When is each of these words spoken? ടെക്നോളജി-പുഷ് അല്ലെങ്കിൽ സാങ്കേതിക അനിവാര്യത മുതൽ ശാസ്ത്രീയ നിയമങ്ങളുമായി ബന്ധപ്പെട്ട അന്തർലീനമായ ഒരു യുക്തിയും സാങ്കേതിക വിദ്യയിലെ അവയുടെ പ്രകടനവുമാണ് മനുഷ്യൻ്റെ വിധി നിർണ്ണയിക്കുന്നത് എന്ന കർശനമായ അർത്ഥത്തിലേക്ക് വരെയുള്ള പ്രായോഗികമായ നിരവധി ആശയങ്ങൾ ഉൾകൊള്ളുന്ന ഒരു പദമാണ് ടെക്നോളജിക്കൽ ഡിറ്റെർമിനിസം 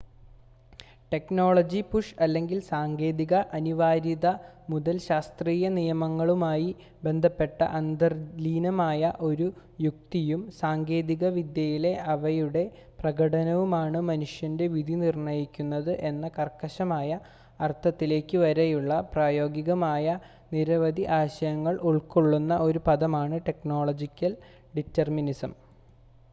ടെക്നോളജി-പുഷ് 1.11 2.15
അല്ലെങ്കിൽ 2.19 2.59
സാങ്കേതിക 2.67 3.33
അനിവാര്യത 3.53 4.27
മുതൽ 4.69 4.97
ശാസ്ത്രീയ 4.99 5.69
നിയമങ്ങളുമായി 5.69 6.69
ബന്ധപ്പെട്ട 7.03 7.61
അന്തർലീനമായ 7.71 9.11
ഒരു 9.21 9.47
യുക്തിയും 9.81 10.41
സാങ്കേതിക 10.51 11.25
വിദ്യയിലെ 11.29 11.93
അവയുടെ 12.07 12.63
പ്രകടനവുമാണ് 12.99 13.99
മനുഷ്യൻ്റെ 14.01 14.67
വിധി 14.67 14.95
നിർണ്ണയിക്കുന്നത് 14.95 15.93
എന്ന 16.01 16.27
കർശനമായ 16.37 17.11
അർത്ഥത്തിലേക്ക് 17.59 18.37
വരെയുള്ള 18.37 19.01
പ്രായോഗികമായ 19.13 20.05
നിരവധി 20.51 21.03
ആശയങ്ങൾ 21.13 21.75
ഉൾകൊള്ളുന്ന 21.81 22.53
ഒരു 22.59 22.81
പദമാണ് 22.87 23.37
ടെക്നോളജിക്കൽ 23.47 24.33
ഡിറ്റെർമിനിസം 24.75 25.51